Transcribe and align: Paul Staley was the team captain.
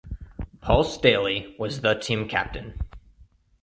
Paul 0.61 0.83
Staley 0.83 1.55
was 1.59 1.81
the 1.81 1.93
team 1.93 2.27
captain. 2.27 2.81